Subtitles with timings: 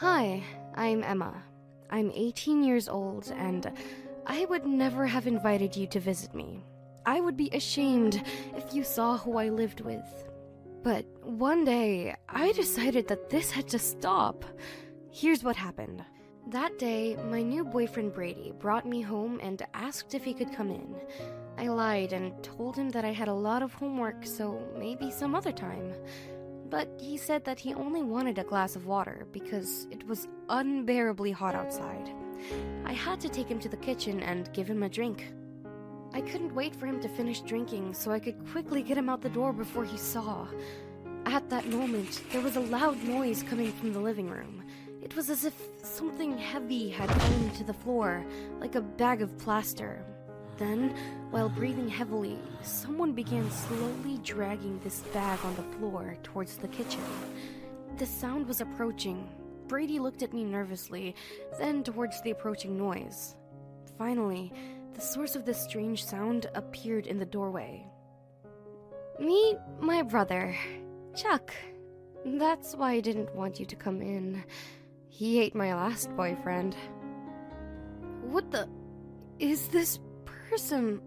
[0.00, 0.42] Hi,
[0.74, 1.42] I'm Emma.
[1.88, 3.72] I'm 18 years old, and
[4.26, 6.62] I would never have invited you to visit me.
[7.06, 8.22] I would be ashamed
[8.54, 10.04] if you saw who I lived with.
[10.82, 14.44] But one day, I decided that this had to stop.
[15.10, 16.04] Here's what happened.
[16.48, 20.68] That day, my new boyfriend Brady brought me home and asked if he could come
[20.68, 20.94] in.
[21.56, 25.34] I lied and told him that I had a lot of homework, so maybe some
[25.34, 25.94] other time.
[26.70, 31.30] But he said that he only wanted a glass of water because it was unbearably
[31.30, 32.10] hot outside.
[32.84, 35.32] I had to take him to the kitchen and give him a drink.
[36.12, 39.20] I couldn't wait for him to finish drinking so I could quickly get him out
[39.20, 40.46] the door before he saw.
[41.26, 44.62] At that moment, there was a loud noise coming from the living room.
[45.02, 48.24] It was as if something heavy had fallen to the floor,
[48.60, 50.04] like a bag of plaster.
[50.58, 50.94] Then,
[51.30, 57.02] while breathing heavily, someone began slowly dragging this bag on the floor towards the kitchen.
[57.98, 59.28] The sound was approaching.
[59.68, 61.14] Brady looked at me nervously,
[61.58, 63.36] then towards the approaching noise.
[63.98, 64.52] Finally,
[64.94, 67.86] the source of this strange sound appeared in the doorway.
[69.18, 70.56] Meet my brother,
[71.14, 71.52] Chuck.
[72.24, 74.44] That's why I didn't want you to come in.
[75.08, 76.76] He ate my last boyfriend.
[78.22, 78.68] What the.
[79.38, 79.98] Is this
[80.50, 81.00] person?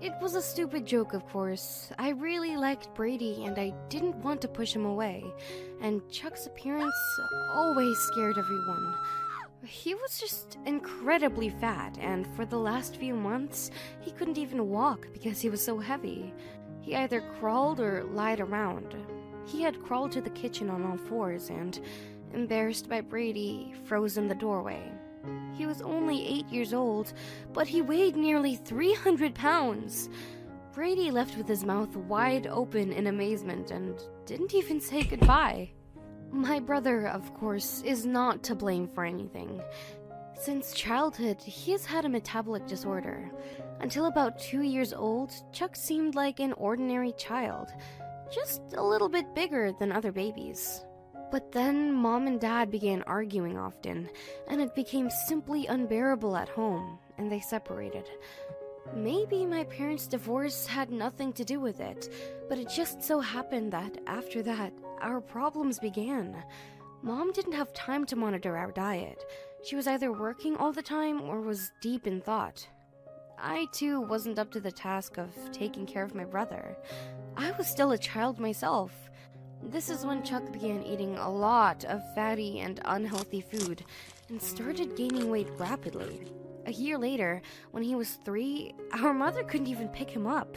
[0.00, 1.92] It was a stupid joke, of course.
[1.98, 5.24] I really liked Brady and I didn't want to push him away.
[5.82, 6.94] And Chuck's appearance
[7.52, 8.94] always scared everyone.
[9.62, 13.70] He was just incredibly fat, and for the last few months,
[14.00, 16.32] he couldn't even walk because he was so heavy.
[16.80, 18.96] He either crawled or lied around.
[19.44, 21.78] He had crawled to the kitchen on all fours and
[22.32, 24.90] embarrassed by Brady, froze in the doorway.
[25.60, 27.12] He was only eight years old,
[27.52, 30.08] but he weighed nearly 300 pounds.
[30.72, 35.70] Brady left with his mouth wide open in amazement and didn't even say goodbye.
[36.32, 39.60] My brother, of course, is not to blame for anything.
[40.32, 43.30] Since childhood, he has had a metabolic disorder.
[43.80, 47.68] Until about two years old, Chuck seemed like an ordinary child,
[48.32, 50.86] just a little bit bigger than other babies.
[51.30, 54.10] But then mom and dad began arguing often,
[54.48, 58.08] and it became simply unbearable at home, and they separated.
[58.94, 62.08] Maybe my parents' divorce had nothing to do with it,
[62.48, 66.42] but it just so happened that after that, our problems began.
[67.02, 69.24] Mom didn't have time to monitor our diet.
[69.62, 72.66] She was either working all the time or was deep in thought.
[73.38, 76.76] I too wasn't up to the task of taking care of my brother.
[77.36, 79.09] I was still a child myself.
[79.62, 83.84] This is when Chuck began eating a lot of fatty and unhealthy food
[84.28, 86.22] and started gaining weight rapidly.
[86.66, 90.56] A year later, when he was three, our mother couldn't even pick him up.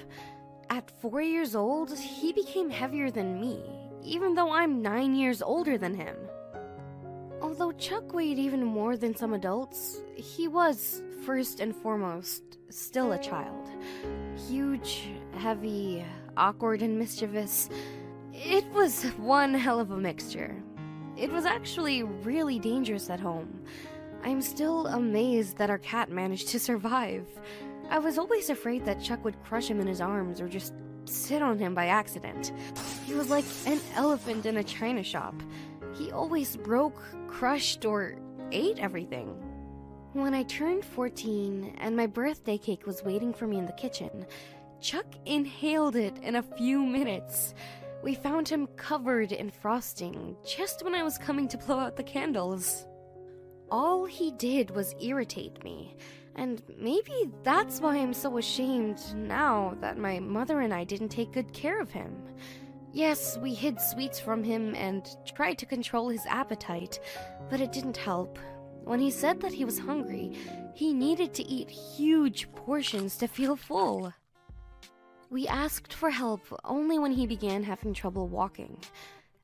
[0.69, 3.61] At four years old, he became heavier than me,
[4.01, 6.15] even though I'm nine years older than him.
[7.41, 13.19] Although Chuck weighed even more than some adults, he was, first and foremost, still a
[13.21, 13.69] child.
[14.47, 16.05] Huge, heavy,
[16.37, 17.69] awkward, and mischievous.
[18.35, 20.55] It was one hell of a mixture.
[21.15, 23.61] It was actually really dangerous at home.
[24.23, 27.27] I'm still amazed that our cat managed to survive.
[27.91, 30.73] I was always afraid that Chuck would crush him in his arms or just
[31.05, 32.51] sit on him by accident.
[33.05, 35.35] He was like an elephant in a china shop.
[35.93, 38.15] He always broke, crushed, or
[38.51, 39.27] ate everything.
[40.13, 44.25] When I turned 14 and my birthday cake was waiting for me in the kitchen,
[44.81, 47.53] Chuck inhaled it in a few minutes.
[48.03, 52.03] We found him covered in frosting just when I was coming to blow out the
[52.03, 52.85] candles.
[53.71, 55.95] All he did was irritate me,
[56.35, 61.31] and maybe that's why I'm so ashamed now that my mother and I didn't take
[61.31, 62.21] good care of him.
[62.91, 66.99] Yes, we hid sweets from him and tried to control his appetite,
[67.49, 68.37] but it didn't help.
[68.83, 70.37] When he said that he was hungry,
[70.75, 74.13] he needed to eat huge portions to feel full.
[75.33, 78.77] We asked for help only when he began having trouble walking.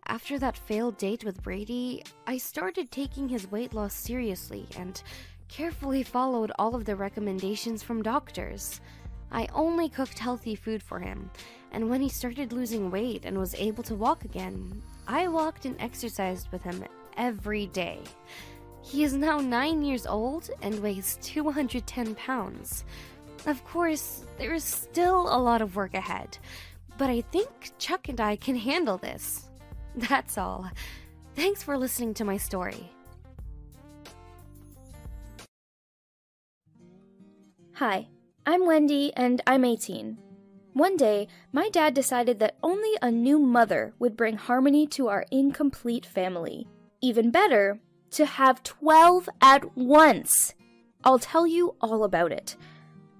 [0.05, 5.01] After that failed date with Brady, I started taking his weight loss seriously and
[5.47, 8.81] carefully followed all of the recommendations from doctors.
[9.31, 11.31] I only cooked healthy food for him,
[11.71, 15.75] and when he started losing weight and was able to walk again, I walked and
[15.81, 16.85] exercised with him
[17.17, 18.01] every day.
[18.83, 22.85] He is now 9 years old and weighs 210 pounds.
[23.45, 26.37] Of course, there is still a lot of work ahead,
[26.97, 29.49] but I think Chuck and I can handle this.
[29.95, 30.69] That's all.
[31.35, 32.91] Thanks for listening to my story.
[37.73, 38.07] Hi,
[38.45, 40.17] I'm Wendy and I'm 18.
[40.73, 45.25] One day, my dad decided that only a new mother would bring harmony to our
[45.31, 46.67] incomplete family.
[47.01, 47.79] even better,
[48.11, 50.53] to have 12 at once.
[51.03, 52.57] I'll tell you all about it.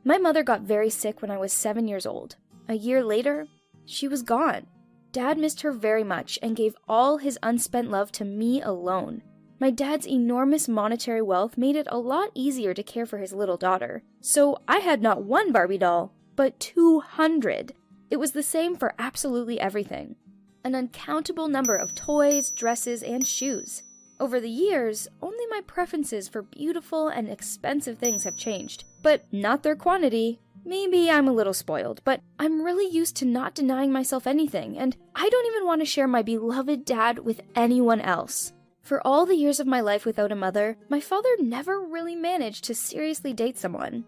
[0.10, 2.36] My mother got very sick when I was seven years old.
[2.68, 3.46] A year later,
[3.86, 4.66] she was gone.
[5.12, 9.22] Dad missed her very much and gave all his unspent love to me alone.
[9.60, 13.56] My dad's enormous monetary wealth made it a lot easier to care for his little
[13.56, 14.02] daughter.
[14.20, 17.74] So I had not one Barbie doll, but 200.
[18.10, 20.16] It was the same for absolutely everything
[20.64, 23.84] an uncountable number of toys, dresses, and shoes.
[24.20, 29.64] Over the years, only my preferences for beautiful and expensive things have changed, but not
[29.64, 30.42] their quantity.
[30.66, 34.98] Maybe I'm a little spoiled, but I'm really used to not denying myself anything, and
[35.16, 38.52] I don't even want to share my beloved dad with anyone else.
[38.82, 42.66] For all the years of my life without a mother, my father never really managed
[42.66, 44.04] to seriously date someone.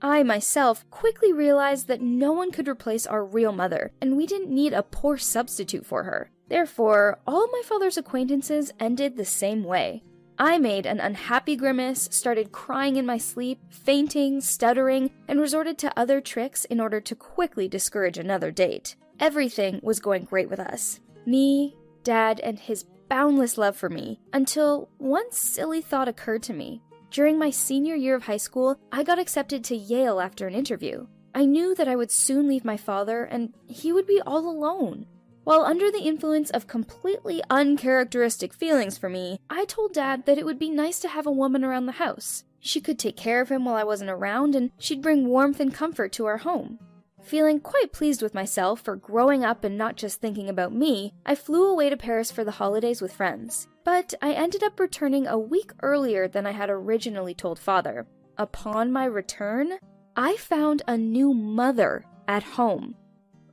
[0.00, 4.54] I myself quickly realized that no one could replace our real mother, and we didn't
[4.54, 6.30] need a poor substitute for her.
[6.50, 10.02] Therefore, all my father's acquaintances ended the same way.
[10.36, 15.98] I made an unhappy grimace, started crying in my sleep, fainting, stuttering, and resorted to
[15.98, 18.96] other tricks in order to quickly discourage another date.
[19.20, 24.88] Everything was going great with us me, Dad, and his boundless love for me, until
[24.98, 26.82] one silly thought occurred to me.
[27.10, 31.06] During my senior year of high school, I got accepted to Yale after an interview.
[31.34, 35.06] I knew that I would soon leave my father and he would be all alone.
[35.50, 40.44] While under the influence of completely uncharacteristic feelings for me, I told Dad that it
[40.44, 42.44] would be nice to have a woman around the house.
[42.60, 45.74] She could take care of him while I wasn't around, and she'd bring warmth and
[45.74, 46.78] comfort to our home.
[47.24, 51.34] Feeling quite pleased with myself for growing up and not just thinking about me, I
[51.34, 53.66] flew away to Paris for the holidays with friends.
[53.82, 58.06] But I ended up returning a week earlier than I had originally told father.
[58.38, 59.80] Upon my return,
[60.14, 62.94] I found a new mother at home.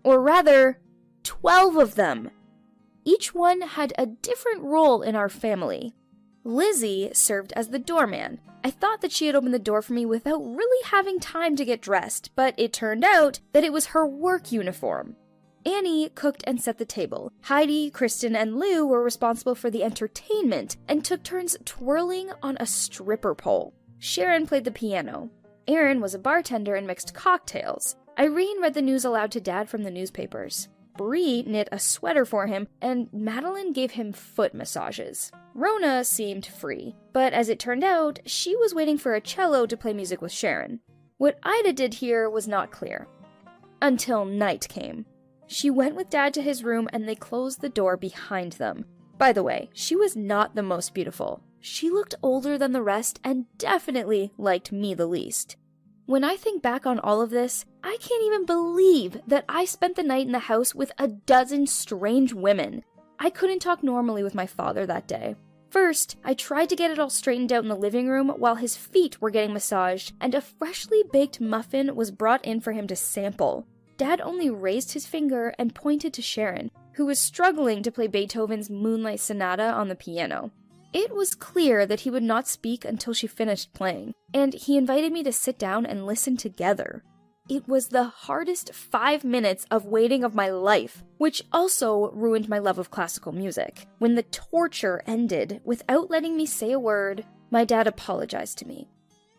[0.03, 0.79] Or rather,
[1.27, 2.31] 12 of them.
[3.03, 5.94] Each one had a different role in our family.
[6.45, 8.39] Lizzie served as the doorman.
[8.63, 11.65] I thought that she had opened the door for me without really having time to
[11.65, 15.18] get dressed, but it turned out that it was her work uniform.
[15.65, 17.33] Annie cooked and set the table.
[17.41, 22.65] Heidi, Kristen, and Lou were responsible for the entertainment and took turns twirling on a
[22.65, 23.73] stripper pole.
[24.00, 25.30] Sharon played the piano.
[25.68, 27.97] Erin was a bartender and mixed cocktails.
[28.18, 30.69] Irene read the news aloud to Dad from the newspapers.
[30.97, 35.31] Bree knit a sweater for him, and Madeline gave him foot massages.
[35.53, 39.77] Rona seemed free, but as it turned out, she was waiting for a cello to
[39.77, 40.79] play music with Sharon.
[41.17, 43.07] What Ida did here was not clear.
[43.81, 45.05] Until night came.
[45.47, 48.85] She went with Dad to his room and they closed the door behind them.
[49.17, 51.41] By the way, she was not the most beautiful.
[51.59, 55.55] She looked older than the rest and definitely liked me the least.
[56.07, 59.98] When I think back on all of this, I can't even believe that I spent
[59.98, 62.86] the night in the house with a dozen strange women.
[63.19, 65.36] I couldn't talk normally with my father that day.
[65.69, 68.77] First, I tried to get it all straightened out in the living room while his
[68.77, 72.95] feet were getting massaged, and a freshly baked muffin was brought in for him to
[72.95, 73.68] sample.
[73.98, 78.69] Dad only raised his finger and pointed to Sharon, who was struggling to play Beethoven's
[78.69, 80.51] Moonlight Sonata on the piano.
[80.93, 85.11] It was clear that he would not speak until she finished playing, and he invited
[85.11, 87.03] me to sit down and listen together.
[87.49, 92.59] It was the hardest five minutes of waiting of my life, which also ruined my
[92.59, 93.87] love of classical music.
[93.99, 98.89] When the torture ended, without letting me say a word, my dad apologized to me.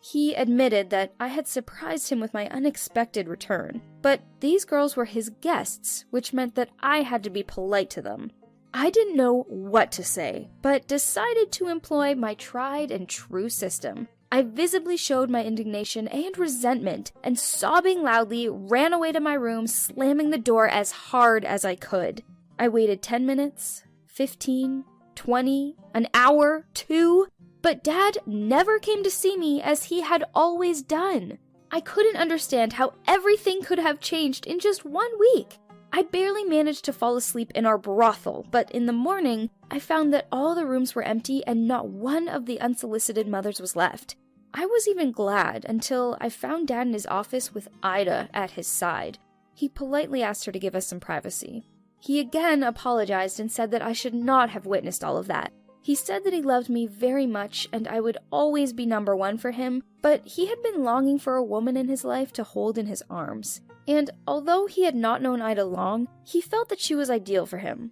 [0.01, 5.05] He admitted that I had surprised him with my unexpected return, but these girls were
[5.05, 8.31] his guests, which meant that I had to be polite to them.
[8.73, 14.07] I didn't know what to say, but decided to employ my tried and true system.
[14.31, 19.65] I visibly showed my indignation and resentment, and sobbing loudly, ran away to my room,
[19.65, 22.23] slamming the door as hard as I could.
[22.59, 24.85] I waited 10 minutes, 15,
[25.15, 27.27] 20, an hour, two,
[27.63, 31.39] but Dad never came to see me as he had always done.
[31.71, 35.57] I couldn't understand how everything could have changed in just one week.
[35.91, 40.13] I barely managed to fall asleep in our brothel, but in the morning, I found
[40.13, 44.15] that all the rooms were empty and not one of the unsolicited mothers was left.
[44.53, 48.67] I was even glad until I found Dad in his office with Ida at his
[48.67, 49.17] side.
[49.53, 51.65] He politely asked her to give us some privacy.
[51.99, 55.51] He again apologized and said that I should not have witnessed all of that,
[55.81, 59.37] he said that he loved me very much and I would always be number one
[59.37, 62.77] for him, but he had been longing for a woman in his life to hold
[62.77, 63.61] in his arms.
[63.87, 67.57] And although he had not known Ida long, he felt that she was ideal for
[67.57, 67.91] him.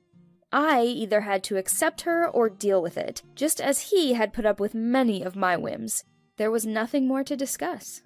[0.52, 4.46] I either had to accept her or deal with it, just as he had put
[4.46, 6.04] up with many of my whims.
[6.38, 8.02] There was nothing more to discuss.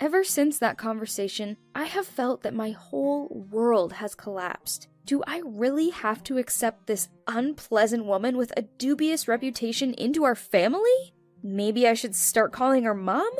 [0.00, 4.88] Ever since that conversation, I have felt that my whole world has collapsed.
[5.06, 10.34] Do I really have to accept this unpleasant woman with a dubious reputation into our
[10.34, 11.14] family?
[11.42, 13.30] Maybe I should start calling her mom?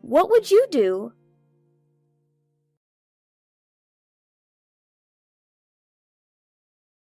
[0.00, 1.12] What would you do?